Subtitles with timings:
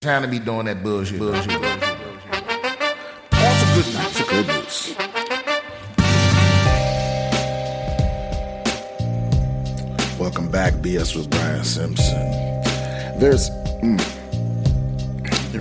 [0.00, 1.18] Trying to be doing that bullshit.
[1.18, 2.32] bullshit, bullshit, bullshit.
[3.32, 4.12] On to good night.
[4.14, 4.94] To good news.
[10.20, 12.30] Welcome back, BS with Brian Simpson.
[13.18, 13.50] There's,
[13.82, 13.98] mm,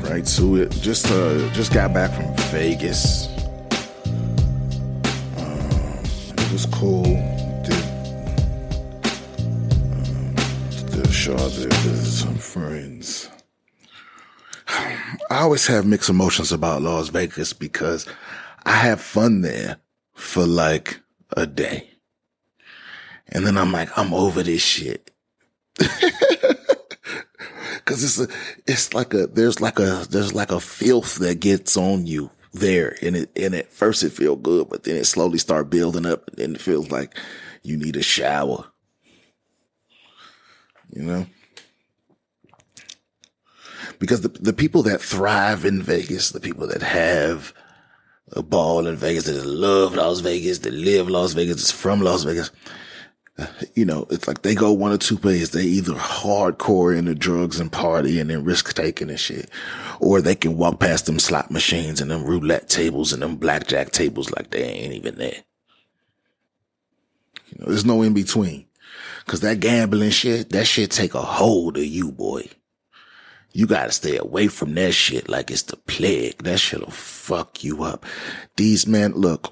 [0.08, 0.70] right to it.
[0.84, 3.30] Just uh, just got back from Vegas.
[5.36, 5.98] Um,
[6.38, 7.06] it was cool.
[7.64, 7.74] Did
[9.90, 10.36] um,
[10.92, 13.32] the Charlotte visit some friends.
[15.38, 18.08] I always have mixed emotions about Las Vegas because
[18.66, 19.78] I have fun there
[20.16, 21.00] for like
[21.34, 21.92] a day.
[23.28, 25.12] And then I'm like, I'm over this shit.
[27.86, 28.28] Cause it's a,
[28.66, 32.98] it's like a, there's like a, there's like a filth that gets on you there.
[33.04, 36.32] And it, and at first it feel good, but then it slowly start building up
[36.40, 37.16] and it feels like
[37.62, 38.66] you need a shower.
[40.90, 41.28] You know?
[44.00, 47.54] Because the, the people that thrive in Vegas, the people that have
[48.34, 52.24] a ball in Vegas, that love Las Vegas, that live Las Vegas, is from Las
[52.24, 52.52] Vegas,
[53.40, 55.52] uh, you know, it's like they go one or two ways.
[55.52, 59.50] They either hardcore into drugs and party and then risk taking and shit,
[60.00, 63.92] or they can walk past them slot machines and them roulette tables and them blackjack
[63.92, 65.44] tables like they ain't even there.
[67.50, 68.66] You know, there's no in between.
[69.28, 72.50] Cause that gambling shit, that shit take a hold of you, boy.
[73.58, 76.44] You gotta stay away from that shit like it's the plague.
[76.44, 78.06] That shit'll fuck you up.
[78.56, 79.52] These men, look,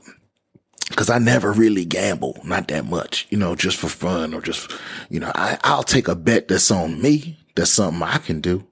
[0.91, 4.71] cause I never really gamble, not that much, you know, just for fun or just,
[5.09, 7.39] you know, I, I'll take a bet that's on me.
[7.55, 8.67] That's something I can do.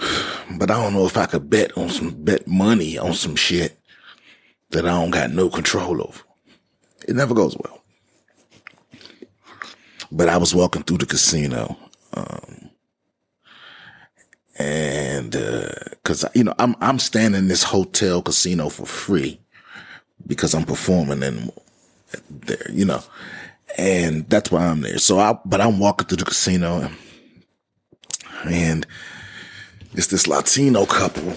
[0.58, 3.78] But I don't know if I could bet on some, bet money on some shit
[4.70, 6.22] that I don't got no control over.
[7.06, 7.82] It never goes well.
[10.10, 11.76] But I was walking through the casino,
[12.14, 12.70] um,
[14.56, 15.68] and uh,
[16.04, 19.40] cause you know I'm I'm staying in this hotel casino for free
[20.26, 21.50] because I'm performing in
[22.30, 23.02] there, you know,
[23.76, 24.98] and that's why I'm there.
[24.98, 26.90] So I but I'm walking through the casino
[28.44, 28.86] and
[29.94, 31.34] it's this Latino couple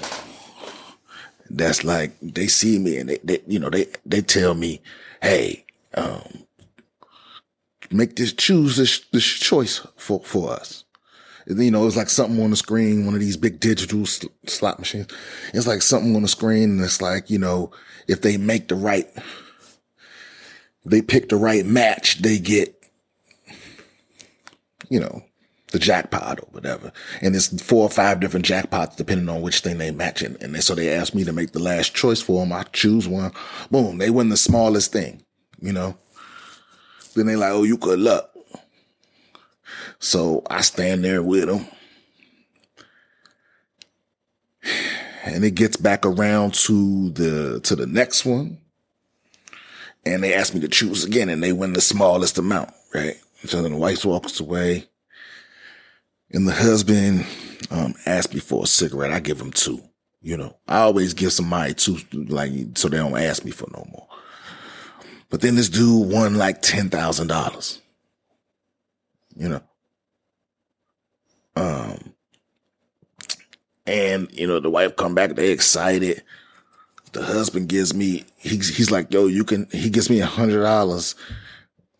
[1.49, 4.81] that's like they see me and they, they you know they they tell me,
[5.21, 5.65] hey,
[5.95, 6.45] um,
[7.89, 10.83] make this choose this this choice for for us
[11.47, 14.79] you know, it's like something on the screen, one of these big digital sl- slot
[14.79, 15.07] machines.
[15.53, 17.71] It's like something on the screen and it's like, you know,
[18.07, 19.07] if they make the right,
[20.85, 22.73] they pick the right match, they get,
[24.89, 25.23] you know,
[25.71, 26.91] the jackpot or whatever.
[27.21, 30.37] And it's four or five different jackpots depending on which thing they match in.
[30.41, 32.51] And they, so they asked me to make the last choice for them.
[32.51, 33.31] I choose one.
[33.71, 33.97] Boom.
[33.97, 35.23] They win the smallest thing,
[35.61, 35.97] you know.
[37.15, 38.36] Then they like, oh, you good luck.
[39.99, 41.65] So I stand there with him.
[45.23, 48.59] And it gets back around to the to the next one.
[50.05, 53.15] And they ask me to choose again and they win the smallest amount, right?
[53.45, 54.87] So then the wife walks away.
[56.31, 57.25] And the husband
[57.71, 59.11] um asks me for a cigarette.
[59.11, 59.81] I give him two.
[60.21, 63.87] You know, I always give somebody two, like, so they don't ask me for no
[63.91, 64.07] more.
[65.29, 67.81] But then this dude won like $10,000.
[69.37, 69.61] You know,
[71.55, 72.13] um,
[73.87, 76.23] and you know, the wife come back, they excited.
[77.13, 80.61] The husband gives me, he's, he's like, yo, you can, he gives me a hundred
[80.61, 81.15] dollars.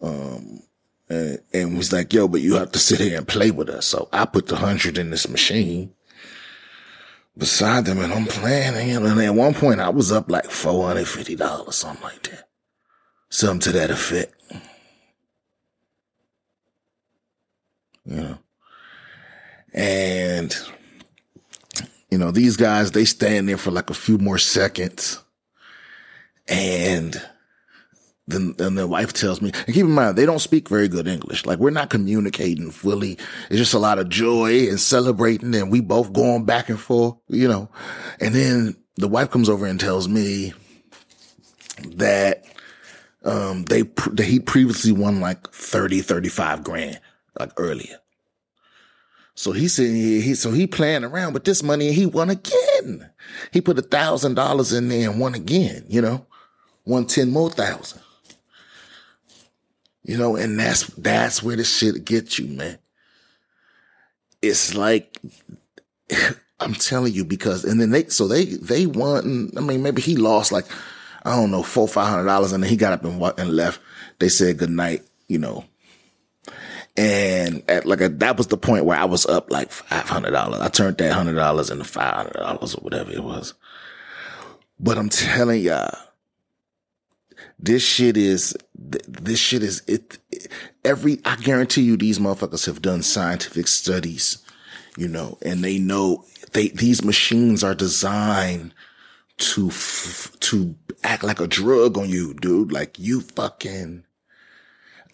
[0.02, 0.62] Um,
[1.09, 3.86] and, and he's like, yo, but you have to sit here and play with us.
[3.86, 5.94] So I put the hundred in this machine
[7.38, 8.76] beside them and I'm playing.
[8.76, 12.50] And at one point I was up like $450, something like that.
[13.30, 14.34] Something to that effect.
[18.07, 18.38] You know.
[19.73, 20.56] And,
[22.09, 25.22] you know, these guys, they stand there for like a few more seconds.
[26.47, 27.22] And
[28.28, 31.07] then, then the wife tells me, and keep in mind, they don't speak very good
[31.07, 31.46] English.
[31.46, 33.17] Like we're not communicating fully.
[33.50, 37.16] It's just a lot of joy and celebrating and we both going back and forth,
[37.28, 37.70] you know.
[38.20, 40.53] And then the wife comes over and tells me
[41.96, 42.46] that,
[43.23, 46.99] um, they, that he previously won like 30, 35 grand,
[47.39, 47.99] like earlier.
[49.35, 52.29] So he said he, he so he playing around with this money and he won
[52.31, 53.07] again.
[53.51, 56.25] He put a thousand dollars in there and won again, you know,
[56.85, 58.01] won 10 more thousand.
[60.03, 62.79] You know, and that's that's where the shit gets you, man.
[64.41, 65.19] It's like
[66.59, 69.51] I'm telling you because and then they so they they won.
[69.55, 70.66] I mean, maybe he lost like
[71.23, 73.81] I don't know four five hundred dollars, and then he got up and, and left.
[74.19, 75.66] They said good night, you know,
[76.97, 80.59] And at like a, that was the point where I was up like $500.
[80.59, 83.53] I turned that $100 into $500 or whatever it was.
[84.79, 85.96] But I'm telling y'all,
[87.59, 90.17] this shit is, this shit is it,
[90.84, 94.44] every, I guarantee you these motherfuckers have done scientific studies,
[94.97, 98.73] you know, and they know they, these machines are designed
[99.38, 102.72] to, f- to act like a drug on you, dude.
[102.72, 104.03] Like you fucking,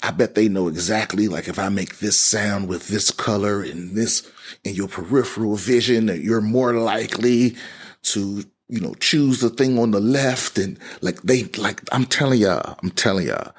[0.03, 3.95] I bet they know exactly, like if I make this sound with this color and
[3.95, 4.29] this
[4.63, 7.55] in your peripheral vision, you're more likely
[8.03, 12.39] to you know, choose the thing on the left and like they, like, I'm telling
[12.41, 13.53] y'all, I'm telling y'all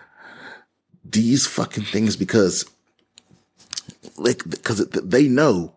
[1.05, 2.65] these fucking things because
[4.17, 5.75] like, cause they know,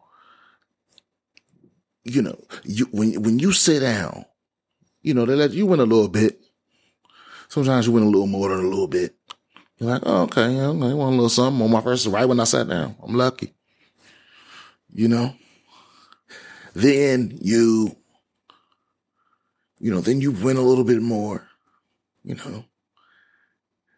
[2.03, 4.25] you know, you, when, when you sit down,
[5.01, 6.39] you know, they let you win a little bit.
[7.49, 9.15] Sometimes you win a little more than a little bit.
[9.77, 12.45] You're like, oh, okay, I want a little something on my first, right when I
[12.45, 12.95] sat down.
[13.03, 13.53] I'm lucky.
[14.91, 15.35] You know?
[16.73, 17.95] Then you
[19.79, 21.47] you know, then you win a little bit more,
[22.23, 22.65] you know.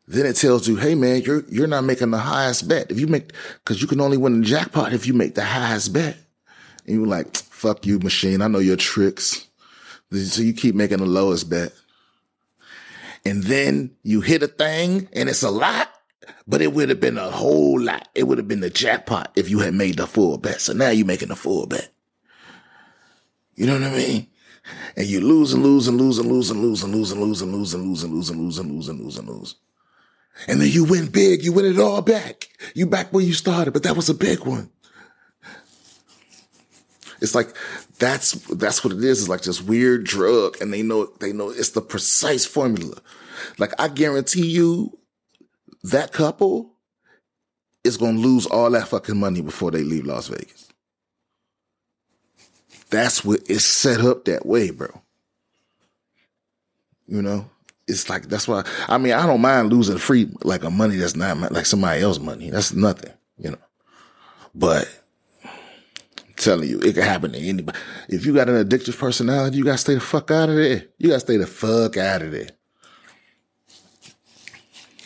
[0.07, 2.89] Then it tells you, hey man, you're you're not making the highest bet.
[2.91, 5.93] If you make because you can only win the jackpot if you make the highest
[5.93, 6.17] bet.
[6.85, 8.41] And you're like, fuck you, machine.
[8.41, 9.47] I know your tricks.
[10.11, 11.71] So you keep making the lowest bet.
[13.25, 15.89] And then you hit a thing and it's a lot,
[16.47, 18.07] but it would have been a whole lot.
[18.15, 20.61] It would have been the jackpot if you had made the full bet.
[20.61, 21.91] So now you're making the full bet.
[23.55, 24.27] You know what I mean?
[24.95, 27.41] and you lose and lose and lose and lose and lose and lose and lose
[27.41, 29.55] and lose and lose and lose and lose and lose and lose and lose.
[30.47, 31.43] And then you win big.
[31.43, 32.47] You win it all back.
[32.73, 34.69] You back where you started, but that was a big one.
[37.21, 37.53] It's like
[37.99, 39.19] that's that's what it is.
[39.19, 42.95] It's like this weird drug, and they know they know it's the precise formula.
[43.57, 44.97] Like I guarantee you,
[45.83, 46.73] that couple
[47.83, 50.69] is gonna lose all that fucking money before they leave Las Vegas.
[52.89, 54.89] That's what it's set up that way, bro.
[57.07, 57.49] You know,
[57.87, 61.15] it's like that's why I mean I don't mind losing free like a money that's
[61.15, 62.49] not like somebody else's money.
[62.49, 63.57] That's nothing, you know.
[64.55, 64.87] But
[66.39, 67.77] telling you, it can happen to anybody.
[68.07, 70.85] If you got an addictive personality, you gotta stay the fuck out of there.
[70.97, 72.49] You gotta stay the fuck out of there.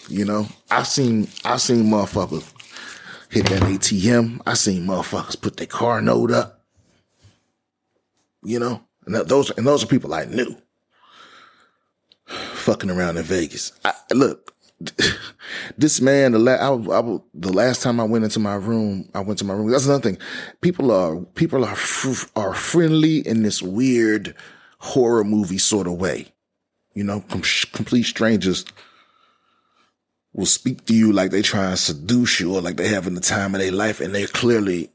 [0.10, 2.52] You know, I've seen I've seen motherfuckers
[3.30, 4.42] hit that ATM.
[4.46, 6.64] I seen motherfuckers put their car note up
[8.44, 10.56] you know, and those and those are people I knew
[12.28, 13.72] fucking around in Vegas.
[13.84, 14.53] I, look,
[15.78, 19.22] this man, the la- I, I, the last time I went into my room, I
[19.22, 19.70] went to my room.
[19.70, 20.18] That's another thing.
[20.62, 24.36] People are people are fr- are friendly in this weird
[24.80, 26.28] horror movie sort of way.
[26.94, 28.66] You know, com- complete strangers
[30.34, 33.22] will speak to you like they try and seduce you or like they having the
[33.22, 34.90] time of their life, and they're clearly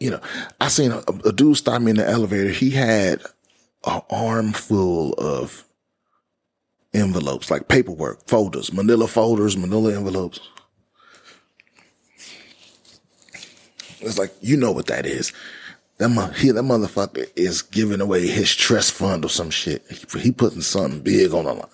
[0.00, 0.20] you know,
[0.60, 2.48] I seen a, a dude stop me in the elevator.
[2.48, 3.22] He had
[3.86, 5.64] an armful of
[6.92, 10.40] envelopes, like paperwork, folders, manila folders, manila envelopes.
[14.00, 15.32] It's like, you know what that is.
[15.98, 19.84] That, mo- he, that motherfucker is giving away his trust fund or some shit.
[19.90, 21.68] He, he putting something big on the line.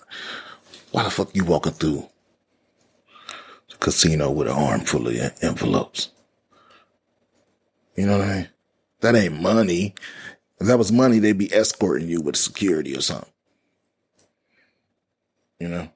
[0.91, 2.07] Why the fuck you walking through
[3.69, 6.09] the casino with an armful of envelopes?
[7.95, 8.49] You know what I mean?
[9.01, 9.95] That ain't money.
[10.59, 13.29] If that was money, they'd be escorting you with security or something.
[15.59, 15.89] You know?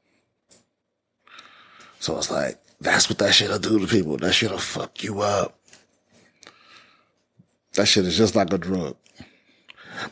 [2.00, 4.18] So it's like, that's what that shit'll do to people.
[4.18, 5.56] That shit'll fuck you up.
[7.74, 8.96] That shit is just like a drug.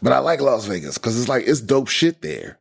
[0.02, 2.60] But I like Las Vegas because it's like, it's dope shit there.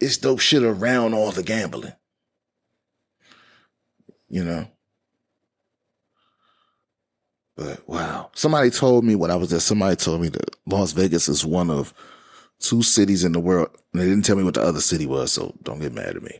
[0.00, 1.92] It's dope shit around all the gambling.
[4.28, 4.68] You know?
[7.56, 8.30] But wow.
[8.34, 11.70] Somebody told me when I was there, somebody told me that Las Vegas is one
[11.70, 11.94] of
[12.60, 13.70] two cities in the world.
[13.92, 16.22] And they didn't tell me what the other city was, so don't get mad at
[16.22, 16.38] me.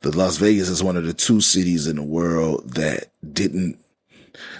[0.00, 3.78] The Las Vegas is one of the two cities in the world that didn't,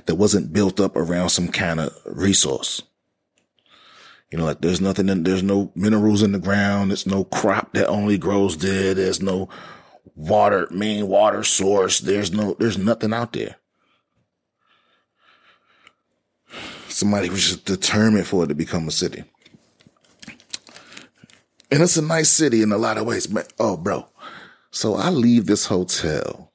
[0.07, 2.83] that wasn't built up around some kind of resource.
[4.31, 6.91] You know, like there's nothing in, there's no minerals in the ground.
[6.91, 8.95] There's no crop that only grows there.
[8.95, 9.49] There's no
[10.15, 12.01] water, main water source.
[12.01, 13.57] There's no, there's nothing out there.
[16.89, 19.25] Somebody was just determined for it to become a city.
[21.73, 23.31] And it's a nice city in a lot of ways.
[23.31, 24.07] Man, oh, bro.
[24.73, 26.53] So I leave this hotel.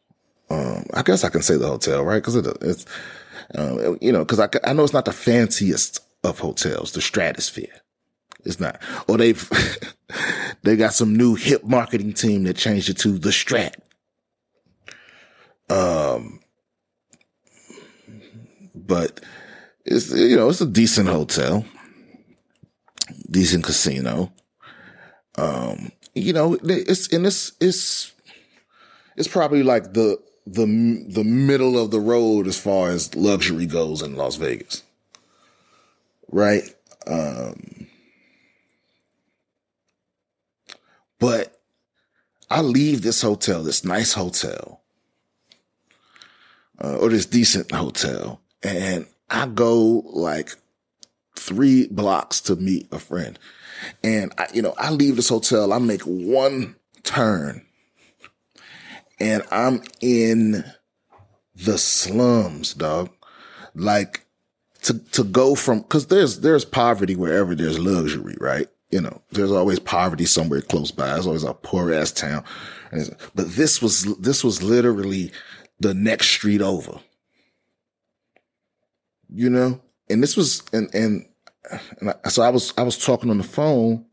[0.51, 2.24] Um, I guess I can say the hotel, right?
[2.24, 2.86] Cause it, it's,
[3.55, 7.81] um, you know, cause I, I know it's not the fanciest of hotels, the stratosphere.
[8.45, 8.79] It's not.
[9.07, 9.50] Or they've,
[10.62, 13.74] they got some new hip marketing team that changed it to the strat.
[15.67, 16.41] Um,
[18.75, 19.19] but
[19.83, 21.65] it's, you know, it's a decent hotel,
[23.31, 24.31] decent casino.
[25.38, 28.13] Um, you know, it's, and it's, it's,
[29.15, 30.65] it's probably like the, the,
[31.10, 34.84] the middle of the road as far as luxury goes in Las Vegas.
[36.29, 36.63] Right.
[37.06, 37.88] Um,
[41.20, 41.60] but
[42.50, 44.82] I leave this hotel, this nice hotel,
[46.82, 50.56] uh, or this decent hotel, and I go like
[51.36, 53.38] three blocks to meet a friend.
[54.03, 57.67] And I, you know, I leave this hotel, I make one turn
[59.19, 60.63] and I'm in
[61.55, 63.10] the slums, dog.
[63.74, 64.25] Like
[64.84, 68.67] to, to go from, cause there's, there's poverty wherever there's luxury, right?
[68.89, 71.07] You know, there's always poverty somewhere close by.
[71.07, 72.43] There's always a poor ass town.
[73.36, 75.31] But this was, this was literally
[75.79, 77.00] the next street over.
[79.29, 79.81] You know?
[80.10, 81.27] And this was, and, and,
[82.00, 84.05] and I, so I was, I was talking on the phone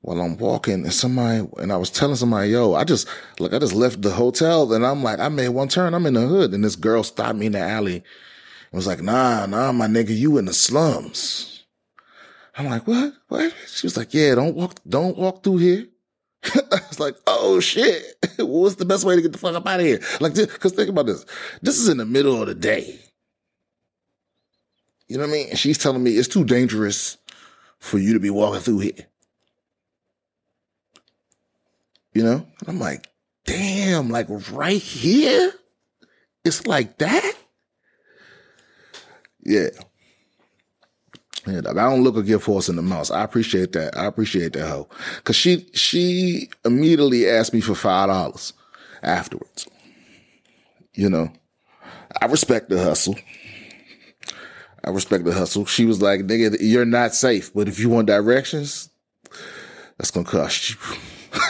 [0.00, 3.58] while I'm walking and somebody, and I was telling somebody, yo, I just, like, I
[3.58, 5.94] just left the hotel and I'm like, I made one turn.
[5.94, 6.52] I'm in the hood.
[6.52, 8.04] And this girl stopped me in the alley and
[8.72, 11.64] was like, nah, nah, my nigga, you in the slums.
[12.56, 13.14] I'm like, what?
[13.28, 13.54] What?
[13.66, 15.86] She was like, yeah, don't walk, don't walk through here.
[16.44, 18.04] I was like, oh shit.
[18.38, 20.00] What's the best way to get the fuck up out of here?
[20.20, 21.24] Like, cause think about this.
[21.62, 22.98] This is in the middle of the day.
[25.08, 25.48] You know what I mean?
[25.50, 27.18] And she's telling me it's too dangerous
[27.78, 29.06] for you to be walking through here.
[32.14, 32.46] You know?
[32.60, 33.08] And I'm like,
[33.44, 35.52] damn, like right here?
[36.44, 37.34] It's like that?
[39.42, 39.68] Yeah.
[41.46, 43.10] Yeah, I don't look a gift horse in the mouth.
[43.10, 43.98] I appreciate that.
[43.98, 44.88] I appreciate that hoe.
[45.24, 48.54] Cause she, she immediately asked me for five dollars
[49.02, 49.68] afterwards.
[50.94, 51.30] You know,
[52.22, 53.16] I respect the hustle.
[54.84, 55.64] I respect the hustle.
[55.64, 58.90] She was like, nigga, you're not safe, but if you want directions,
[59.96, 60.76] that's gonna cost you.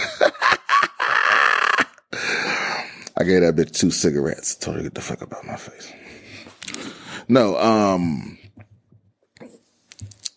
[3.17, 4.55] I gave that bitch two cigarettes.
[4.55, 5.93] Told her to get the fuck up out my face.
[7.29, 8.39] No, um,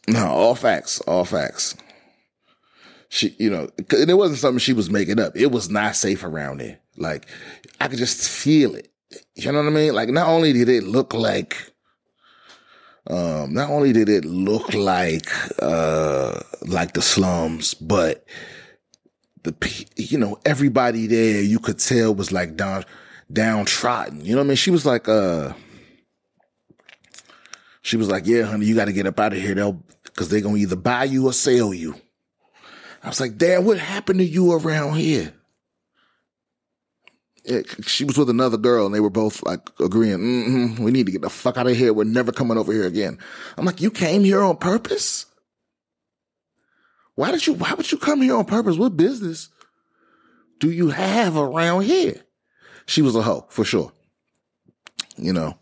[0.07, 1.75] no, all facts, all facts.
[3.09, 5.35] She, you know, and it wasn't something she was making up.
[5.35, 6.79] It was not safe around there.
[6.97, 7.27] Like,
[7.79, 8.91] I could just feel it.
[9.35, 9.93] You know what I mean?
[9.93, 11.73] Like, not only did it look like,
[13.09, 15.29] um, not only did it look like,
[15.61, 18.25] uh, like the slums, but
[19.43, 19.53] the,
[19.95, 22.83] you know, everybody there you could tell was like down,
[23.31, 24.25] downtrodden.
[24.25, 24.57] You know what I mean?
[24.57, 25.53] She was like, uh,
[27.81, 29.55] she was like, yeah, honey, you got to get up out of here.
[29.55, 29.81] They'll,
[30.15, 31.95] cause they're to either buy you or sell you.
[33.03, 35.33] I was like, damn, what happened to you around here?
[37.81, 41.11] She was with another girl and they were both like agreeing, mm-hmm, we need to
[41.11, 41.93] get the fuck out of here.
[41.93, 43.17] We're never coming over here again.
[43.57, 45.25] I'm like, you came here on purpose?
[47.15, 48.77] Why did you, why would you come here on purpose?
[48.77, 49.49] What business
[50.59, 52.21] do you have around here?
[52.85, 53.91] She was a hoe for sure.
[55.17, 55.57] You know,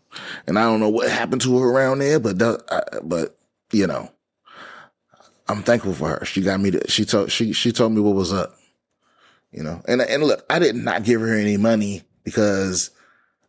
[0.46, 2.58] and I don't know what happened to her around there, but, uh,
[3.02, 3.38] but,
[3.72, 4.10] you know,
[5.48, 6.24] I'm thankful for her.
[6.26, 8.54] She got me to, she told, she, she told me what was up,
[9.52, 12.90] you know, and, and look, I did not give her any money because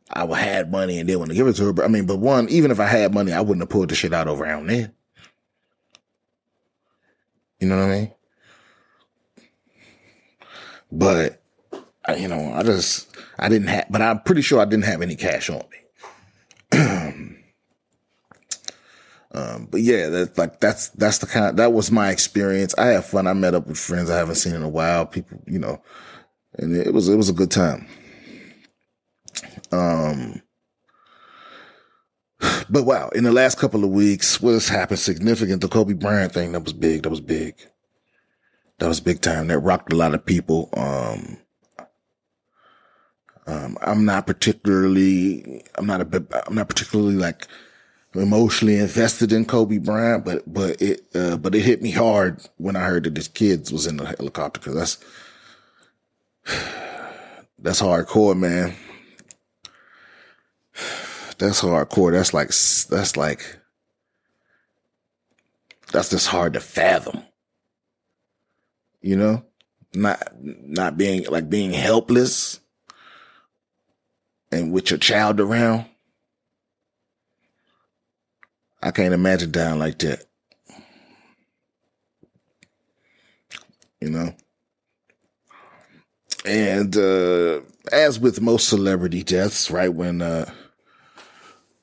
[0.10, 1.74] I had money and didn't want to give it to her.
[1.74, 3.96] But I mean, but one, even if I had money, I wouldn't have pulled the
[3.96, 4.92] shit out over around there.
[7.60, 8.12] You know what I mean?
[10.92, 11.42] But,
[12.18, 15.16] you know, I just, I didn't have, but I'm pretty sure I didn't have any
[15.16, 15.64] cash on
[16.72, 17.37] me.
[19.38, 22.74] Um, but yeah, that's like, that's, that's the kind of, that was my experience.
[22.76, 23.28] I had fun.
[23.28, 25.06] I met up with friends I haven't seen in a while.
[25.06, 25.80] People, you know,
[26.58, 27.88] and it was, it was a good time.
[29.72, 30.42] Um,
[32.68, 35.62] but wow, in the last couple of weeks, what has happened significant?
[35.62, 37.04] The Kobe Bryant thing, that was big.
[37.04, 37.56] That was big.
[38.80, 39.48] That was big time.
[39.48, 40.70] That rocked a lot of people.
[40.76, 41.38] Um,
[43.46, 47.48] um, I'm not particularly, I'm not a, I'm not particularly like
[48.14, 52.76] emotionally invested in Kobe Bryant, but, but it, uh, but it hit me hard when
[52.76, 55.00] I heard that his kids was in the helicopter because
[56.46, 56.66] that's,
[57.60, 58.76] that's hardcore, man.
[61.40, 62.14] That's hardcore.
[62.14, 63.60] That's like, that's like,
[65.92, 67.22] that's just hard to fathom.
[69.02, 69.46] You know,
[69.94, 72.60] not, not being like being helpless
[74.52, 75.86] and with your child around.
[78.82, 80.24] I can't imagine dying like that.
[84.00, 84.36] You know?
[86.46, 90.50] And uh as with most celebrity deaths, right when uh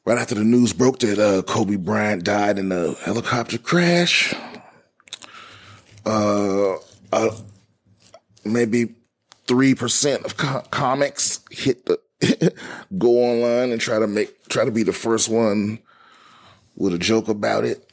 [0.05, 4.35] right after the news broke that uh, Kobe Bryant died in a helicopter crash.
[6.07, 6.75] Uh,
[7.13, 7.37] uh
[8.45, 8.95] maybe
[9.47, 11.99] three percent of co- comics hit the
[12.99, 15.79] go online and try to make try to be the first one
[16.77, 17.89] with a joke about it.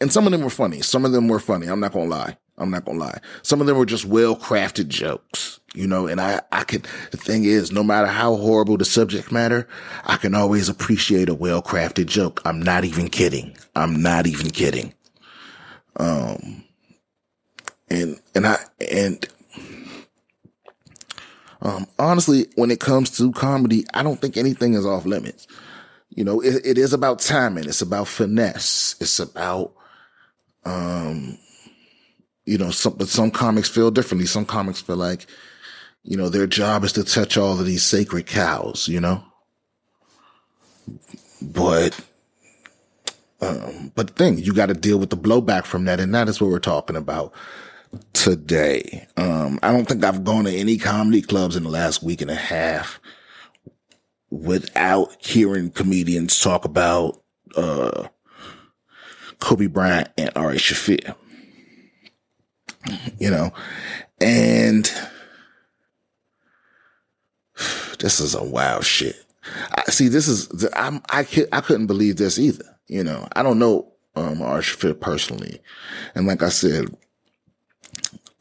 [0.00, 0.80] And some of them were funny.
[0.80, 1.66] Some of them were funny.
[1.66, 2.36] I'm not gonna lie.
[2.60, 3.20] I'm not gonna lie.
[3.42, 7.16] Some of them were just well crafted jokes, you know, and I, I could, the
[7.16, 9.66] thing is, no matter how horrible the subject matter,
[10.04, 12.42] I can always appreciate a well crafted joke.
[12.44, 13.56] I'm not even kidding.
[13.74, 14.92] I'm not even kidding.
[15.96, 16.64] Um,
[17.88, 18.58] and, and I,
[18.90, 19.26] and,
[21.62, 25.46] um, honestly, when it comes to comedy, I don't think anything is off limits.
[26.10, 27.64] You know, it, it is about timing.
[27.64, 28.96] It's about finesse.
[29.00, 29.72] It's about,
[30.64, 31.38] um,
[32.44, 34.26] you know, some, but some comics feel differently.
[34.26, 35.26] Some comics feel like,
[36.02, 39.22] you know, their job is to touch all of these sacred cows, you know?
[41.40, 41.98] But,
[43.40, 46.00] um, but the thing, you got to deal with the blowback from that.
[46.00, 47.32] And that is what we're talking about
[48.12, 49.06] today.
[49.16, 52.30] Um, I don't think I've gone to any comedy clubs in the last week and
[52.30, 52.98] a half
[54.30, 57.22] without hearing comedians talk about,
[57.56, 58.08] uh,
[59.40, 61.14] Kobe Bryant and Ari Shaffir
[63.18, 63.52] you know,
[64.20, 64.90] and
[67.98, 69.16] this is a wild shit.
[69.72, 70.08] I see.
[70.08, 72.64] This is I'm I I couldn't believe this either.
[72.86, 75.60] You know, I don't know um Ari Shaffir personally,
[76.14, 76.94] and like I said,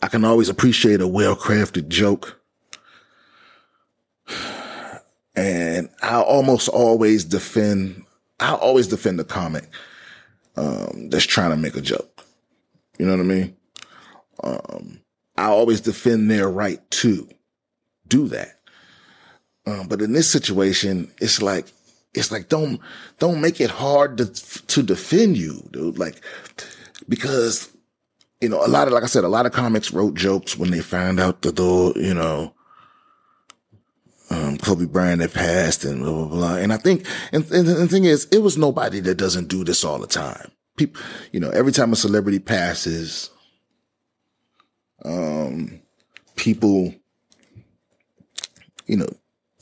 [0.02, 2.42] I can always appreciate a well crafted joke.
[5.40, 8.04] And I almost always defend,
[8.40, 9.70] I always defend the comic,
[10.58, 12.26] um, that's trying to make a joke.
[12.98, 13.58] You know what I mean?
[14.44, 15.00] Um,
[15.38, 17.30] I always defend their right to
[18.08, 18.60] do that.
[19.66, 21.68] Um, but in this situation, it's like,
[22.14, 22.82] it's like, don't,
[23.20, 24.26] don't make it hard to,
[24.68, 25.98] to defend you, dude.
[25.98, 26.22] Like,
[27.08, 27.70] because,
[28.42, 30.72] you know, a lot of, like I said, a lot of comics wrote jokes when
[30.72, 32.54] they found out the, you know,
[34.30, 36.56] um, Kobe Bryant had passed and blah, blah, blah.
[36.56, 39.84] And I think, and, and the thing is, it was nobody that doesn't do this
[39.84, 40.52] all the time.
[40.78, 43.32] People, you know, every time a celebrity passes,
[45.04, 45.82] um,
[46.36, 46.94] people,
[48.86, 49.10] you know,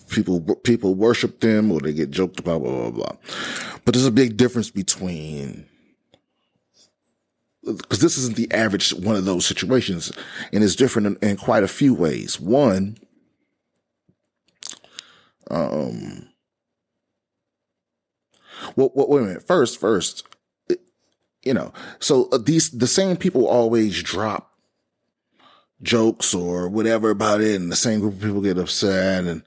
[0.10, 3.18] people, people worship them or they get joked about, blah, blah, blah.
[3.86, 5.66] But there's a big difference between,
[7.66, 10.12] because this isn't the average one of those situations
[10.54, 12.40] and it's different in, in quite a few ways.
[12.40, 12.98] One,
[15.50, 16.30] um,
[18.76, 19.48] well, well, wait a minute.
[19.48, 20.28] First, first,
[21.44, 24.52] you know, so uh, these, the same people always drop
[25.82, 29.44] jokes or whatever about it and the same group of people get upset and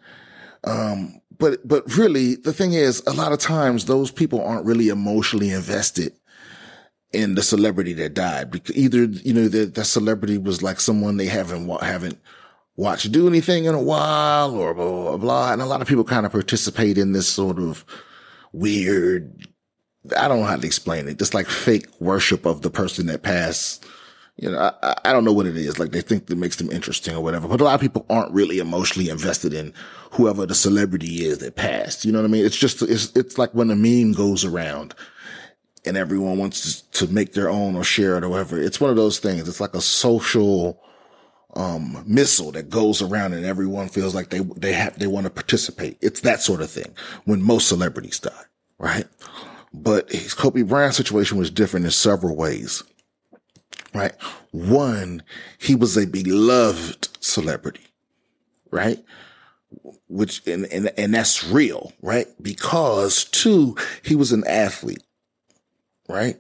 [0.62, 4.90] um but but really the thing is a lot of times those people aren't really
[4.90, 6.12] emotionally invested
[7.12, 11.16] in the celebrity that died because either you know that that celebrity was like someone
[11.16, 12.20] they haven't haven't
[12.76, 15.52] watched do anything in a while or blah, blah, blah.
[15.52, 17.85] And a lot of people kind of participate in this sort of
[18.52, 19.46] weird,
[20.16, 23.22] I don't know how to explain it, just like fake worship of the person that
[23.22, 23.85] passed
[24.40, 25.78] you know, I, I don't know what it is.
[25.78, 28.33] Like they think that makes them interesting or whatever, but a lot of people aren't
[28.33, 29.74] really emotionally invested in
[30.12, 32.06] whoever the celebrity is that passed.
[32.06, 32.46] You know what I mean?
[32.46, 34.94] It's just, it's, it's like when a meme goes around
[35.85, 38.59] and everyone wants to make their own or share it or whatever.
[38.59, 39.46] It's one of those things.
[39.46, 40.83] It's like a social,
[41.56, 45.30] um, missile that goes around and everyone feels like they, they have, they want to
[45.30, 45.98] participate.
[46.00, 48.44] It's that sort of thing when most celebrities die,
[48.78, 49.06] right?
[49.72, 52.82] But his Kobe Bryant situation was different in several ways
[53.94, 54.12] right?
[54.52, 55.22] One,
[55.58, 57.86] he was a beloved celebrity,
[58.70, 59.02] right?
[60.08, 62.26] Which, and, and, and that's real, right?
[62.40, 65.02] Because two, he was an athlete,
[66.08, 66.36] right?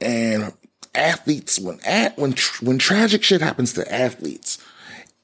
[0.00, 0.52] And
[0.94, 4.58] athletes, when, at, when, when tragic shit happens to athletes,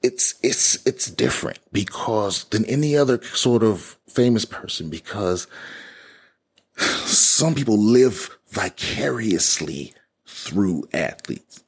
[0.02, 5.46] it's, it's, it's different because than any other sort of famous person because
[6.76, 9.94] some people live vicariously
[10.26, 11.64] through athletes.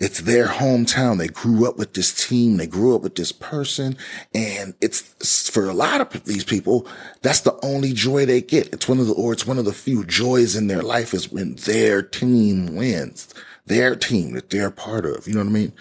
[0.00, 1.18] It's their hometown.
[1.18, 2.56] They grew up with this team.
[2.56, 3.98] They grew up with this person.
[4.34, 6.88] And it's for a lot of these people,
[7.20, 8.72] that's the only joy they get.
[8.72, 11.30] It's one of the, or it's one of the few joys in their life is
[11.30, 13.32] when their team wins,
[13.66, 15.28] their team that they're part of.
[15.28, 15.72] You know what I mean?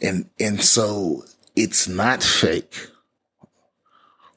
[0.00, 1.24] And, and so
[1.56, 2.90] it's not fake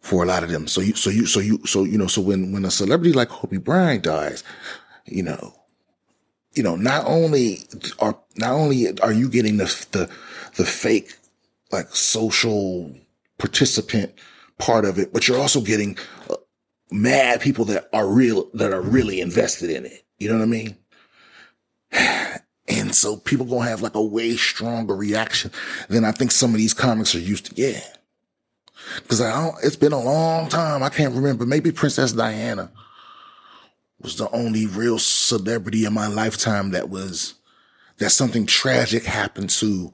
[0.01, 0.67] for a lot of them.
[0.67, 3.29] So you, so you, so you, so, you know, so when, when a celebrity like
[3.29, 4.43] Kobe Bryant dies,
[5.05, 5.53] you know,
[6.55, 7.59] you know, not only
[7.99, 10.09] are, not only are you getting the, the,
[10.55, 11.13] the fake,
[11.71, 12.93] like social
[13.37, 14.13] participant
[14.57, 15.97] part of it, but you're also getting,
[16.29, 16.35] uh,
[16.91, 20.05] mad people that are real, that are really invested in it.
[20.17, 20.77] You know what I mean?
[22.67, 25.51] And so people gonna have like a way stronger reaction
[25.87, 27.79] than I think some of these comics are used to getting.
[29.07, 30.81] Cause I don't, it's been a long time.
[30.81, 31.45] I can't remember.
[31.45, 32.71] Maybe Princess Diana
[34.05, 37.33] was the only real celebrity in my lifetime that was,
[37.97, 39.91] that something tragic happened to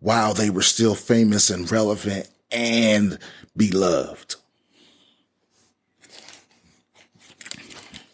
[0.00, 3.18] while they were still famous and relevant and
[3.56, 4.36] beloved.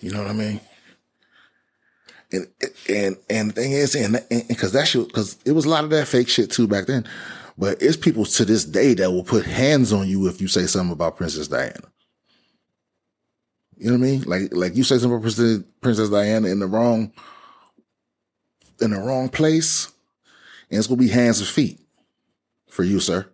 [0.00, 0.61] You know what I mean?
[2.33, 2.46] And
[2.88, 5.90] and and the thing is, and because that shit, because it was a lot of
[5.90, 7.07] that fake shit too back then.
[7.57, 10.66] But it's people to this day that will put hands on you if you say
[10.66, 11.92] something about Princess Diana.
[13.76, 14.22] You know what I mean?
[14.22, 17.12] Like like you say something about Princess Diana in the wrong
[18.80, 19.92] in the wrong place,
[20.70, 21.80] and it's gonna be hands and feet
[22.68, 23.26] for you, sir.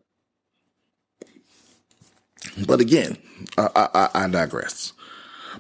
[2.67, 3.17] But again,
[3.59, 4.93] I, I, I digress.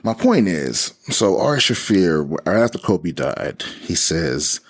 [0.02, 4.60] My point is, so Ari Shaffir, right after Kobe died, he says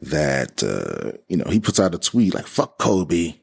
[0.00, 3.34] that, uh, you know, he puts out a tweet like, fuck Kobe.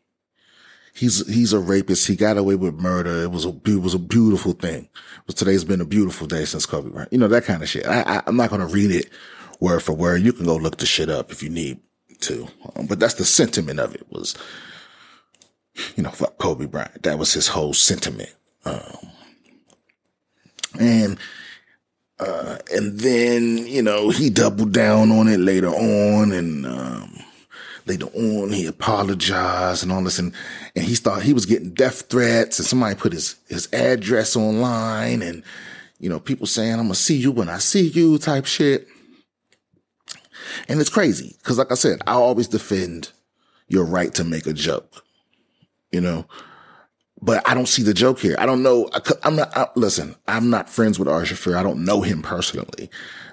[0.95, 2.07] He's, he's a rapist.
[2.07, 3.23] He got away with murder.
[3.23, 4.87] It was a, it was a beautiful thing.
[5.25, 7.07] But today's been a beautiful day since Kobe, right?
[7.11, 7.85] You know, that kind of shit.
[7.85, 9.09] I, I, I'm not to read it
[9.59, 10.21] word for word.
[10.21, 11.79] You can go look the shit up if you need
[12.21, 12.47] to.
[12.75, 14.35] Um, but that's the sentiment of it was,
[15.97, 17.03] you know, fuck Kobe Bryant.
[17.03, 18.33] That was his whole sentiment.
[18.63, 19.11] Um,
[20.79, 21.17] and,
[22.19, 27.19] uh, and then, you know, he doubled down on it later on and, um,
[27.85, 30.33] later on he apologized and all this and,
[30.75, 35.21] and he thought he was getting death threats and somebody put his, his address online
[35.21, 35.43] and,
[35.99, 38.87] you know, people saying, I'm gonna see you when I see you type shit.
[40.67, 41.35] And it's crazy.
[41.43, 43.11] Cause like I said, I always defend
[43.67, 45.03] your right to make a joke,
[45.91, 46.25] you know,
[47.21, 48.35] but I don't see the joke here.
[48.37, 48.89] I don't know.
[48.93, 51.55] I, am not, I, listen, I'm not friends with Ari Shaffir.
[51.55, 52.89] I don't know him personally.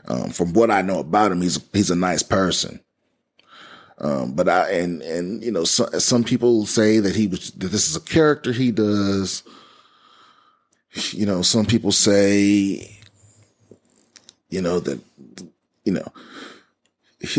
[0.09, 2.81] Um, from what I know about him, he's, he's a nice person.
[4.03, 7.69] Um, but I, and, and, you know, so, some people say that he was, that
[7.69, 9.45] this is a character he does.
[11.13, 12.99] You know, some people say,
[14.51, 15.01] you know, that,
[15.85, 16.07] you know,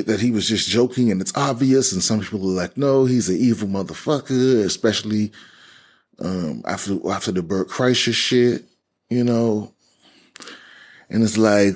[0.05, 1.91] that he was just joking and it's obvious.
[1.91, 5.33] And some people are like, no, he's an evil motherfucker, especially,
[6.19, 8.63] um, after, after the Bert Kreischer shit,
[9.09, 9.73] you know,
[11.09, 11.75] and it's like,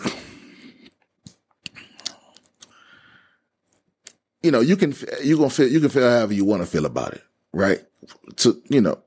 [4.41, 6.85] you know, you can, you gonna feel, you can feel however you want to feel
[6.85, 7.23] about it,
[7.53, 7.83] right?
[8.37, 8.99] To, you know,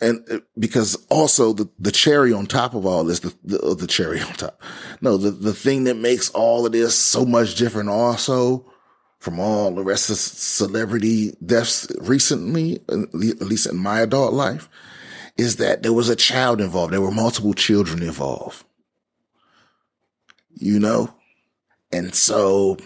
[0.00, 3.86] and uh, because also the, the cherry on top of all this, the, the, the
[3.86, 4.60] cherry on top,
[5.00, 8.64] no, the, the thing that makes all of this so much different also
[9.18, 14.68] from all the rest of celebrity deaths recently, at least in my adult life,
[15.36, 16.92] is that there was a child involved.
[16.92, 18.64] There were multiple children involved.
[20.54, 21.14] You know?
[21.92, 22.76] And so,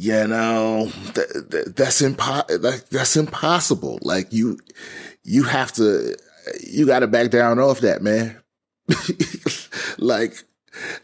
[0.00, 3.98] you know, that, that, that's impo- that, that's impossible.
[4.00, 4.60] Like you,
[5.24, 6.16] you have to,
[6.64, 8.40] you got to back down off that, man.
[9.98, 10.44] like,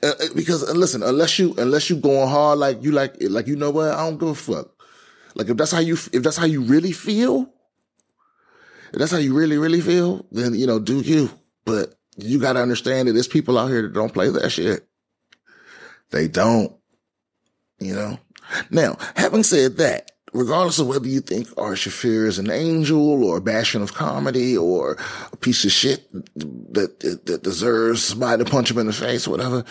[0.01, 3.49] uh, uh, because uh, listen, unless you unless you going hard like you like like
[3.49, 4.71] you know what I don't give a fuck.
[5.35, 7.53] Like if that's how you if that's how you really feel,
[8.93, 11.31] if that's how you really really feel, then you know do you.
[11.65, 14.87] But you got to understand that there's people out here that don't play that shit.
[16.11, 16.73] They don't.
[17.81, 18.19] You know.
[18.71, 23.39] Now, having said that, regardless of whether you think Ari Shaffir is an angel or
[23.39, 24.99] a bastion of comedy or
[25.33, 29.27] a piece of shit that, that, that deserves somebody to punch him in the face
[29.27, 29.65] or whatever,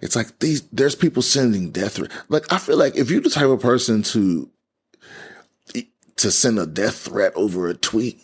[0.00, 2.14] it's like these, there's people sending death threats.
[2.28, 4.50] Like, I feel like if you're the type of person to,
[6.16, 8.20] to send a death threat over a tweet,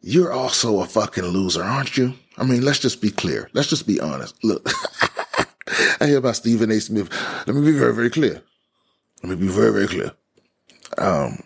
[0.00, 2.14] you're also a fucking loser, aren't you?
[2.36, 3.48] I mean, let's just be clear.
[3.52, 4.42] Let's just be honest.
[4.44, 4.68] Look,
[6.00, 6.80] I hear about Stephen A.
[6.80, 7.10] Smith.
[7.46, 8.42] Let me be very, very clear.
[9.22, 10.12] Let me be very, very clear.
[10.98, 11.42] Um,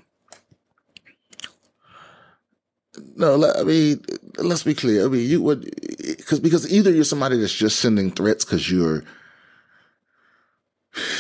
[3.17, 4.05] no, I mean,
[4.39, 5.05] let's be clear.
[5.05, 5.71] I mean, you would,
[6.17, 9.05] because, because either you're somebody that's just sending threats because you're,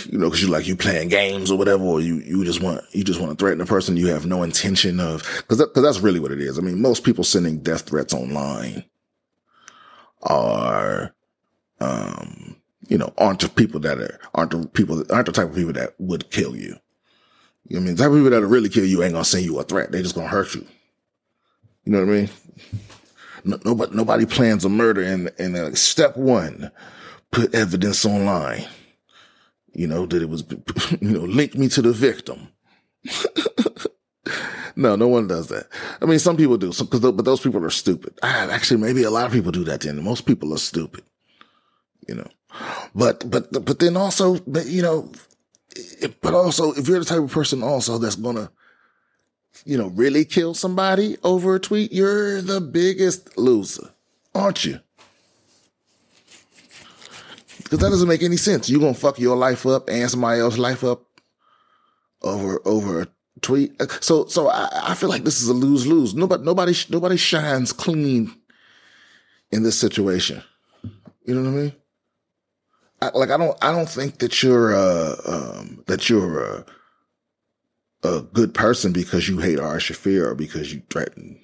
[0.07, 2.83] you know, because you like you playing games or whatever, or you you just want
[2.93, 5.85] you just want to threaten a person you have no intention of, because that, cause
[5.85, 6.59] that's really what it is.
[6.59, 8.85] I mean, most people sending death threats online
[10.23, 11.15] are,
[11.81, 12.57] um,
[12.89, 15.75] you know, aren't the people that are, aren't the people, aren't the type of people
[15.75, 16.77] that would kill you.
[17.67, 17.97] You know I mean?
[17.97, 19.93] The type of people that'll really kill you ain't gonna send you a threat.
[19.93, 20.67] They're just gonna hurt you.
[21.85, 22.31] You know what I mean?
[23.45, 26.71] No, nobody, nobody plans a murder and, and uh, step one,
[27.31, 28.67] put evidence online.
[29.75, 30.45] You know, that it was,
[31.01, 32.49] you know, link me to the victim.
[34.77, 35.69] no, no one does that.
[36.01, 38.19] I mean, some people do, because but those people are stupid.
[38.23, 39.83] Actually, maybe a lot of people do that.
[39.83, 41.05] Then most people are stupid,
[42.09, 42.29] you know.
[42.95, 45.11] But but but then also, you know,
[46.21, 48.51] but also if you're the type of person also that's gonna,
[49.65, 53.91] you know, really kill somebody over a tweet, you're the biggest loser,
[54.35, 54.81] aren't you?
[57.59, 58.71] Because that doesn't make any sense.
[58.71, 61.05] You're gonna fuck your life up and somebody else's life up
[62.23, 63.07] over over a
[63.41, 63.81] tweet.
[64.03, 66.15] So so I, I feel like this is a lose lose.
[66.15, 68.35] Nobody nobody nobody shines clean
[69.51, 70.43] in this situation.
[71.25, 71.73] You know what I mean?
[73.01, 76.65] I, like I don't I don't think that you're uh um that you're a,
[78.03, 81.41] a good person because you hate Ari Shaffir or because you threaten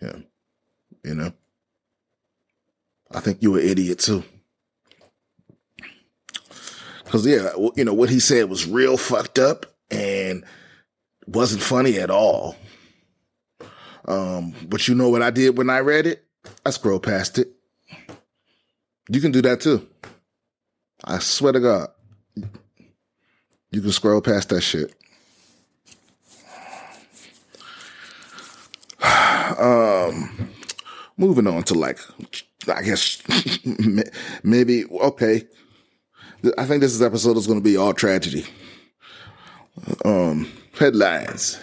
[0.00, 0.26] him.
[1.04, 1.32] You know?
[3.12, 4.24] I think you're an idiot too.
[7.04, 10.44] Cause yeah, you know, what he said was real fucked up and
[11.28, 12.56] wasn't funny at all.
[14.06, 16.24] Um, but you know what I did when I read it?
[16.64, 17.55] I scrolled past it.
[19.08, 19.86] You can do that too.
[21.04, 21.88] I swear to God.
[23.70, 24.94] You can scroll past that shit.
[29.58, 30.50] Um,
[31.16, 31.98] moving on to like,
[32.68, 33.22] I guess
[34.42, 35.44] maybe okay.
[36.58, 38.44] I think this episode is going to be all tragedy.
[40.04, 41.58] Um, headlines.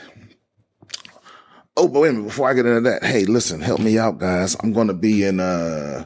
[1.76, 4.20] Oh, but wait a minute, before I get into that, hey, listen, help me out,
[4.20, 4.56] guys.
[4.62, 6.06] I'm going to be in, uh,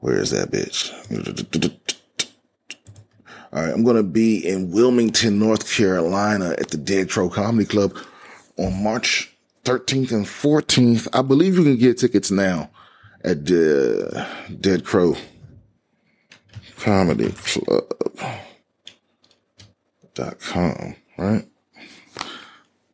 [0.00, 0.92] where is that bitch?
[3.52, 7.66] All right, I'm going to be in Wilmington, North Carolina at the Dead Crow Comedy
[7.66, 7.96] Club
[8.58, 9.34] on March
[9.64, 11.08] 13th and 14th.
[11.12, 12.70] I believe you can get tickets now
[13.24, 14.26] at the
[14.60, 15.16] Dead Crow
[16.76, 17.84] Comedy Club
[20.14, 21.46] dot com, right?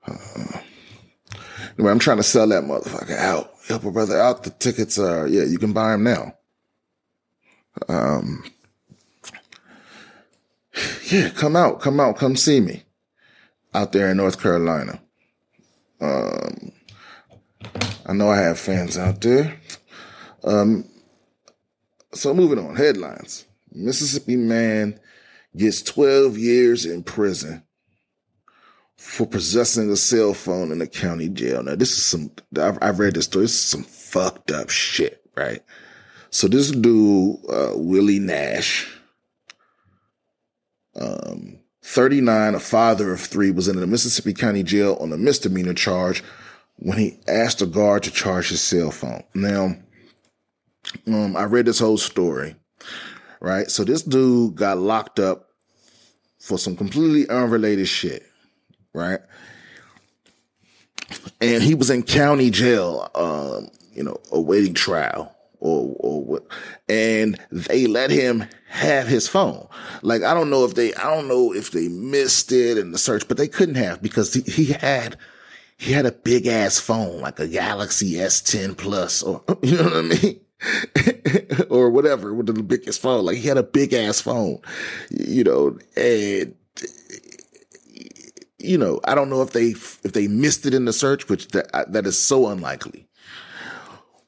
[0.06, 0.58] Uh,
[1.78, 3.52] anyway, I'm trying to sell that motherfucker out.
[3.66, 4.44] Help a brother out.
[4.44, 6.34] The tickets are, yeah, you can buy them now.
[7.88, 8.44] Um,
[11.10, 12.84] yeah, come out, come out, come see me
[13.74, 15.00] out there in North Carolina.
[16.00, 16.72] Um,
[18.06, 19.58] I know I have fans out there.
[20.44, 20.84] Um,
[22.12, 23.46] so moving on, headlines.
[23.72, 25.00] Mississippi man
[25.56, 27.62] gets 12 years in prison
[28.96, 31.62] for possessing a cell phone in a county jail.
[31.62, 33.44] Now, this is some, I've, I've read this story.
[33.44, 35.62] This is some fucked up shit, right?
[36.34, 38.92] So this dude, uh, Willie Nash,
[41.00, 45.74] um, 39, a father of three, was in the Mississippi County Jail on a misdemeanor
[45.74, 46.24] charge
[46.76, 49.22] when he asked a guard to charge his cell phone.
[49.32, 49.76] Now,
[51.06, 52.56] um, I read this whole story
[53.44, 53.70] right?
[53.70, 55.50] So this dude got locked up
[56.40, 58.24] for some completely unrelated shit,
[58.94, 59.20] right?
[61.42, 65.33] And he was in county jail, um, you know, awaiting trial
[65.64, 66.46] or, or what,
[66.88, 69.66] and they let him have his phone.
[70.02, 72.98] Like, I don't know if they, I don't know if they missed it in the
[72.98, 75.16] search, but they couldn't have because he, he had,
[75.78, 79.96] he had a big ass phone, like a Galaxy S10 Plus, or, you know what
[79.96, 80.40] I mean?
[81.70, 83.24] or whatever with the biggest phone.
[83.24, 84.60] Like he had a big ass phone,
[85.10, 86.54] you know, and
[88.58, 91.48] you know, I don't know if they if they missed it in the search, which
[91.48, 93.03] that that is so unlikely.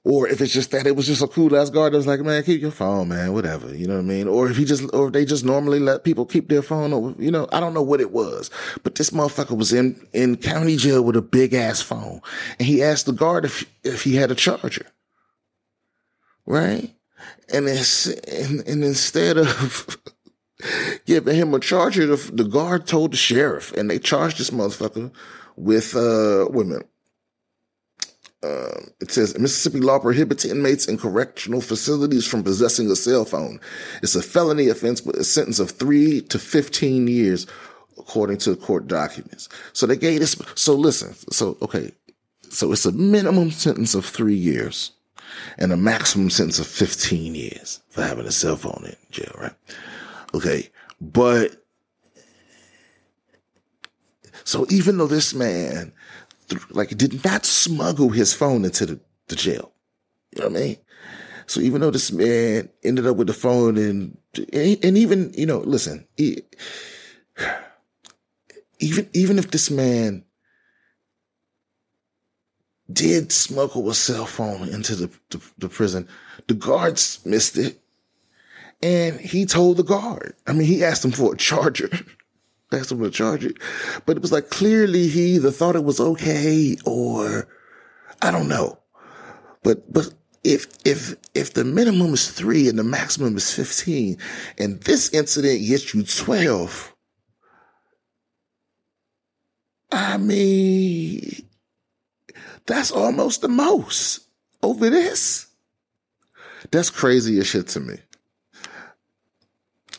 [0.09, 2.21] Or if it's just that it was just a cool ass guard that was like,
[2.21, 3.75] man, keep your phone, man, whatever.
[3.75, 4.29] You know what I mean?
[4.29, 7.15] Or if he just, or if they just normally let people keep their phone, or,
[7.19, 8.49] you know, I don't know what it was.
[8.85, 12.21] But this motherfucker was in, in county jail with a big ass phone.
[12.61, 14.87] And he asked the guard if, if he had a charger
[16.47, 16.95] right?
[17.53, 19.99] And, and, and instead of
[21.07, 25.13] giving him a charger, the, the, guard told the sheriff, and they charged this motherfucker
[25.57, 26.83] with uh, women.
[28.47, 33.59] Uh, it says Mississippi law prohibits inmates in correctional facilities from possessing a cell phone.
[34.03, 37.47] It's a felony offense with a sentence of three to 15 years,
[37.99, 39.49] according to court documents.
[39.73, 40.41] So they gave this.
[40.55, 41.15] So listen.
[41.31, 41.93] So, okay.
[42.49, 44.93] So it's a minimum sentence of three years
[45.59, 49.55] and a maximum sentence of 15 years for having a cell phone in jail, right?
[50.35, 50.71] Okay.
[51.01, 51.63] But
[54.45, 55.93] so even though this man
[56.71, 59.73] like did not smuggle his phone into the, the jail,
[60.33, 60.77] you know what I mean?
[61.47, 64.19] So even though this man ended up with the phone and,
[64.53, 66.45] and even, you know, listen, even,
[69.13, 70.25] even if this man
[72.93, 76.09] did smuggle a cell phone into the, the, the prison.
[76.47, 77.81] The guards missed it.
[78.83, 81.91] And he told the guard, I mean, he asked him for a charger.
[82.73, 83.57] asked him to charge it.
[84.05, 87.49] But it was like clearly he either thought it was okay or
[88.23, 88.79] I don't know.
[89.63, 90.13] But but
[90.45, 94.19] if if if the minimum is three and the maximum is fifteen,
[94.59, 96.95] and this incident gets you twelve,
[99.91, 101.49] I mean,
[102.67, 104.21] that's almost the most
[104.63, 105.47] over this.
[106.71, 107.97] That's crazy as shit to me.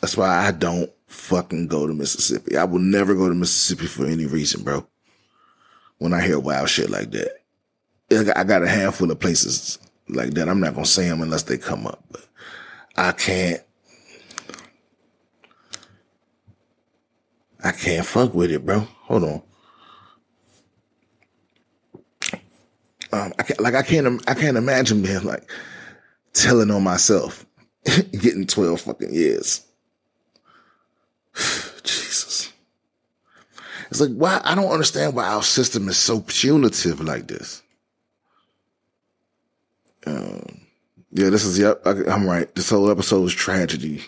[0.00, 2.56] That's why I don't fucking go to Mississippi.
[2.56, 4.86] I will never go to Mississippi for any reason, bro.
[5.98, 10.48] When I hear wild shit like that, I got a handful of places like that.
[10.48, 12.24] I'm not gonna say them unless they come up, but
[12.96, 13.60] I can't.
[17.64, 18.80] I can't fuck with it, bro.
[18.80, 19.42] Hold on.
[23.10, 25.50] Um, I can't, like I can't, I can't imagine being like
[26.34, 27.44] telling on myself,
[28.12, 29.67] getting 12 fucking years.
[31.84, 32.52] Jesus.
[33.90, 34.40] It's like, why?
[34.44, 37.62] I don't understand why our system is so punitive like this.
[40.06, 40.66] Um,
[41.12, 42.52] yeah, this is, yep, I, I'm right.
[42.54, 44.04] This whole episode is tragedy.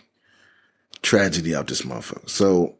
[1.02, 2.28] Tragedy out this motherfucker.
[2.28, 2.76] So,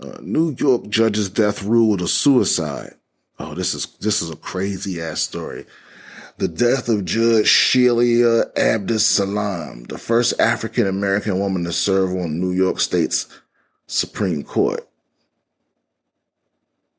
[0.00, 2.94] uh, New York judge's death ruled a suicide.
[3.38, 5.66] Oh, this is, this is a crazy ass story.
[6.40, 12.50] The death of Judge Sheila Abdus-Salaam, the first African American woman to serve on New
[12.50, 13.26] York State's
[13.86, 14.88] Supreme Court,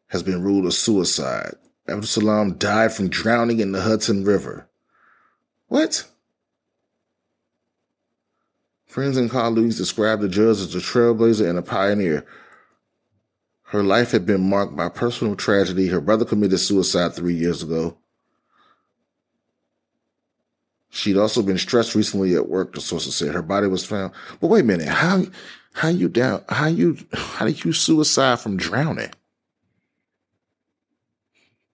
[0.10, 1.56] has been ruled a suicide.
[1.88, 4.70] Abdus-Salaam died from drowning in the Hudson River.
[5.70, 6.08] What?
[8.86, 12.28] Friends and colleagues described the judge as a trailblazer and a pioneer.
[13.64, 15.88] Her life had been marked by personal tragedy.
[15.88, 17.98] Her brother committed suicide three years ago.
[20.92, 23.34] She'd also been stressed recently at work, the sources said.
[23.34, 24.12] Her body was found.
[24.42, 25.24] But wait a minute, how
[25.74, 29.10] how you down how you how did you suicide from drowning?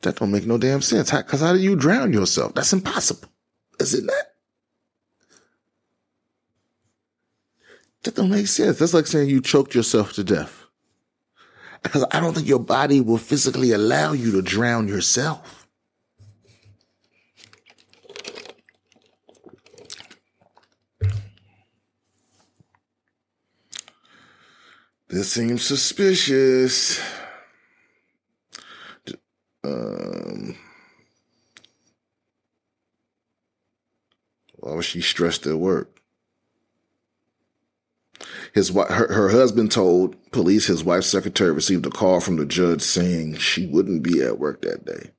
[0.04, 1.10] That don't make no damn sense.
[1.10, 2.54] How, Cause how do you drown yourself?
[2.54, 3.28] That's impossible.
[3.80, 4.16] Is it not?
[8.04, 8.78] That don't make sense.
[8.78, 10.64] That's like saying you choked yourself to death.
[11.82, 15.57] Because I don't think your body will physically allow you to drown yourself.
[25.10, 27.00] This seems suspicious.
[29.64, 30.56] Um,
[34.56, 36.02] why was she stressed at work?
[38.54, 42.82] His her, her husband told police his wife's secretary received a call from the judge
[42.82, 45.12] saying she wouldn't be at work that day.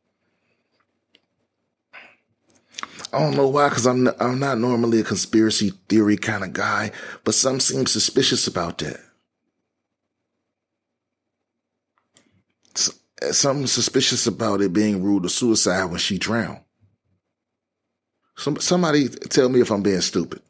[3.13, 6.91] I don't know why, because I'm I'm not normally a conspiracy theory kind of guy,
[7.25, 9.08] but some seem suspicious about that.
[13.23, 16.61] Uh, something suspicious about it being ruled a suicide when she drowned.
[18.37, 20.41] Some, somebody tell me if I'm being stupid.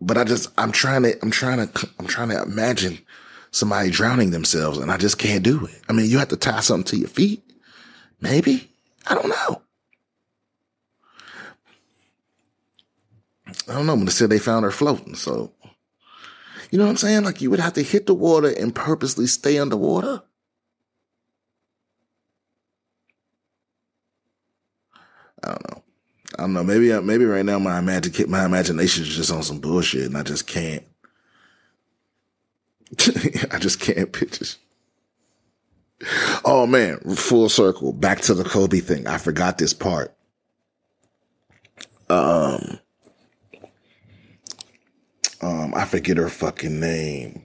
[0.00, 2.98] But I just, I'm trying to, I'm trying to, I'm trying to imagine
[3.52, 5.80] somebody drowning themselves and I just can't do it.
[5.88, 7.42] I mean, you have to tie something to your feet.
[8.20, 8.68] Maybe.
[9.06, 9.62] I don't know.
[13.68, 13.96] I don't know.
[13.96, 15.14] But they said they found her floating.
[15.14, 15.52] So,
[16.70, 17.24] you know what I'm saying?
[17.24, 20.22] Like you would have to hit the water and purposely stay underwater.
[25.44, 25.82] I don't know.
[26.38, 26.64] I don't know.
[26.64, 30.22] Maybe maybe right now my imagine my imagination is just on some bullshit, and I
[30.22, 30.84] just can't.
[33.50, 34.46] I just can't picture.
[36.44, 39.06] Oh man, full circle back to the Kobe thing.
[39.06, 40.14] I forgot this part.
[42.10, 42.78] Um,
[45.40, 47.44] um, I forget her fucking name.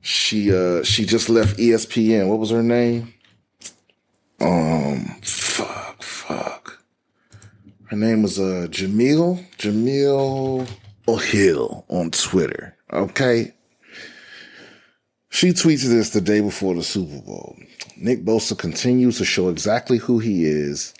[0.00, 2.28] She uh she just left ESPN.
[2.28, 3.14] What was her name?
[4.40, 5.13] Um.
[7.94, 10.68] Her name was uh, Jemele, Jemele
[11.06, 12.76] O'Hill on Twitter.
[12.92, 13.54] Okay.
[15.28, 17.56] She tweets this the day before the Super Bowl.
[17.96, 20.92] Nick Bosa continues to show exactly who he is.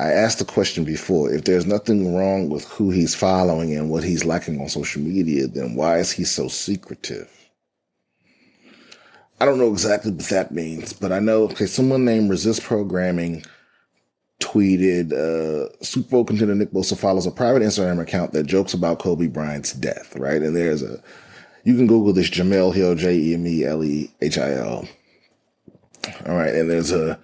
[0.00, 1.30] I asked the question before.
[1.30, 5.46] If there's nothing wrong with who he's following and what he's liking on social media,
[5.46, 7.30] then why is he so secretive?
[9.42, 13.44] I don't know exactly what that means, but I know, okay, someone named Resist Programming
[14.44, 18.98] tweeted, uh, Super Bowl contender Nick Bosa follows a private Instagram account that jokes about
[18.98, 20.42] Kobe Bryant's death, right?
[20.42, 21.02] And there's a,
[21.64, 24.88] you can Google this Jemele Hill, J-E-M-E-L-E-H-I-L.
[26.26, 26.54] All right.
[26.54, 27.18] And there's a,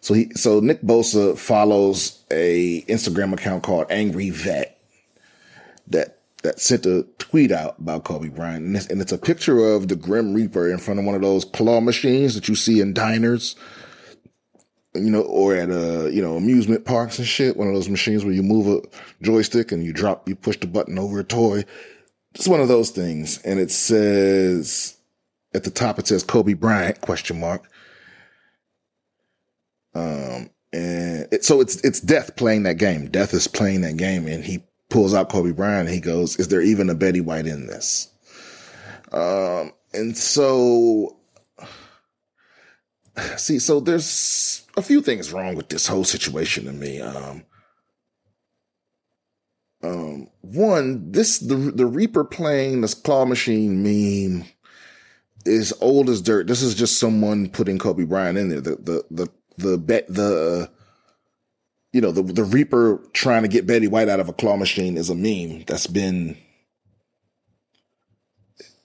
[0.00, 4.78] so he, so Nick Bosa follows a Instagram account called Angry Vet
[5.86, 9.60] that that sent a tweet out about Kobe Bryant, and it's, and it's a picture
[9.60, 12.82] of the Grim Reaper in front of one of those claw machines that you see
[12.82, 13.56] in diners,
[14.94, 17.56] you know, or at a you know amusement parks and shit.
[17.56, 18.86] One of those machines where you move a
[19.22, 21.64] joystick and you drop, you push the button over a toy.
[22.34, 24.96] It's one of those things, and it says
[25.54, 27.68] at the top it says Kobe Bryant question mark.
[29.94, 33.08] Um, and it, so it's it's Death playing that game.
[33.08, 36.48] Death is playing that game, and he pulls out Kobe Bryant and he goes, "Is
[36.48, 38.08] there even a Betty White in this?"
[39.12, 41.16] Um, and so,
[43.36, 47.00] see, so there's a few things wrong with this whole situation to me.
[47.00, 47.44] Um,
[49.82, 54.46] um, one, this the the Reaper playing this claw machine meme
[55.44, 56.46] is old as dirt.
[56.46, 58.60] This is just someone putting Kobe Bryant in there.
[58.60, 60.70] The the the the bet the
[61.92, 64.96] you know the the Reaper trying to get Betty White out of a claw machine
[64.96, 66.36] is a meme that's been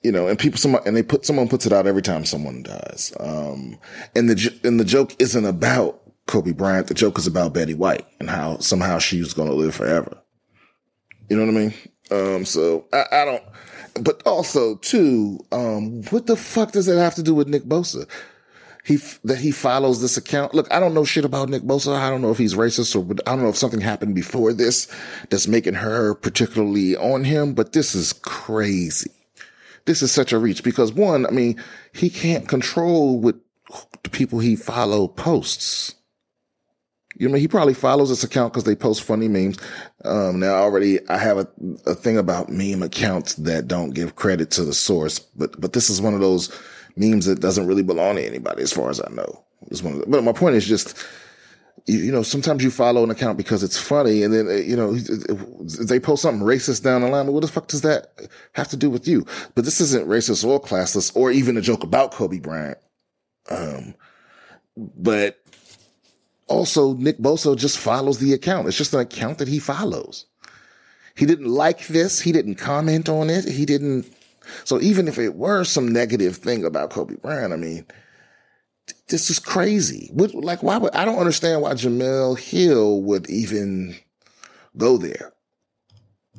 [0.02, 2.64] you know, and people, some, and they put, someone puts it out every time someone
[2.64, 3.14] dies.
[3.20, 3.78] Um,
[4.16, 6.88] and the, and the joke isn't about Kobe Bryant.
[6.88, 10.18] The joke is about Betty White and how somehow she was going to live forever.
[11.30, 11.74] You know what I mean?
[12.12, 13.44] Um, so I, I don't,
[14.02, 18.08] but also too, um, what the fuck does that have to do with Nick Bosa?
[18.90, 20.54] he that he follows this account.
[20.54, 21.96] Look, I don't know shit about Nick Bosa.
[21.96, 24.88] I don't know if he's racist or I don't know if something happened before this
[25.30, 27.54] that's making her particularly on him.
[27.54, 29.12] But this is crazy.
[29.86, 31.62] This is such a reach because one, I mean,
[31.94, 33.36] he can't control what
[34.04, 35.96] the people he follow posts.
[37.16, 39.58] You know, he probably follows this account because they post funny memes.
[40.06, 41.48] Um, now already I have a,
[41.86, 45.90] a thing about meme accounts that don't give credit to the source, but, but this
[45.90, 46.50] is one of those
[46.96, 49.44] memes that doesn't really belong to anybody as far as I know.
[49.68, 50.98] It's one of the, but my point is just,
[51.86, 54.94] you, know, sometimes you follow an account because it's funny and then, uh, you know,
[54.96, 57.26] they post something racist down the line.
[57.26, 58.14] But what the fuck does that
[58.54, 59.26] have to do with you?
[59.56, 62.78] But this isn't racist or classless or even a joke about Kobe Bryant.
[63.50, 63.96] Um,
[64.76, 65.40] but
[66.48, 68.68] also Nick Bosa just follows the account.
[68.68, 70.26] It's just an account that he follows.
[71.16, 72.22] He didn't like this.
[72.22, 73.46] He didn't comment on it.
[73.46, 74.06] He didn't
[74.64, 77.86] so even if it were some negative thing about Kobe Bryant, I mean,
[79.08, 80.10] this is crazy.
[80.14, 83.96] What, like, why would, I don't understand why Jemele Hill would even
[84.78, 85.34] go there.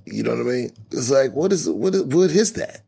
[0.07, 0.70] You know what I mean?
[0.90, 2.84] It's like, what is, what what is that?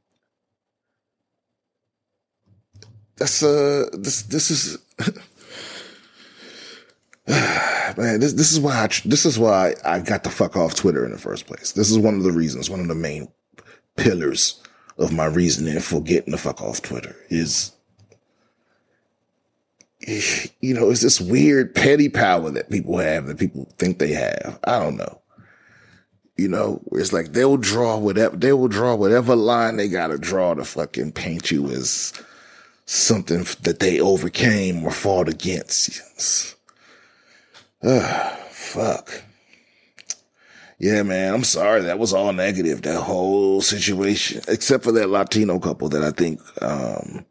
[3.16, 4.78] That's, uh, this, this is,
[7.28, 11.04] man, this, this is why I, this is why I got the fuck off Twitter
[11.04, 11.72] in the first place.
[11.72, 13.28] This is one of the reasons, one of the main
[13.96, 14.60] pillars
[14.98, 17.72] of my reasoning for getting the fuck off Twitter is,
[20.60, 24.58] you know, it's this weird petty power that people have that people think they have.
[24.64, 25.20] I don't know.
[26.36, 30.54] You know, it's like they'll draw whatever, they will draw whatever line they gotta draw
[30.54, 32.12] to fucking paint you as
[32.86, 36.56] something that they overcame or fought against.
[37.82, 39.22] Ugh, fuck
[40.82, 41.82] yeah, man, I'm sorry.
[41.82, 42.82] That was all negative.
[42.82, 47.24] That whole situation, except for that Latino couple that I think, um,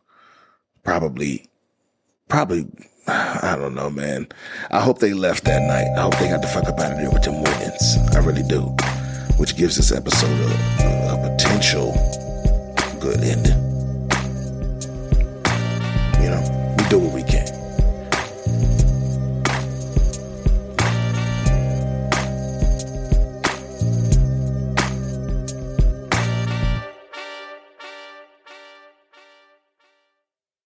[0.84, 1.50] probably,
[2.32, 2.66] probably
[3.08, 4.26] I don't know, man.
[4.70, 5.94] I hope they left that night.
[5.98, 7.98] I hope they got the fuck up out of there with Tim Hortons.
[8.16, 8.62] I really do.
[9.38, 11.92] Which gives this episode a, a potential
[13.02, 13.60] good ending.
[16.24, 17.31] You know, we do what we can.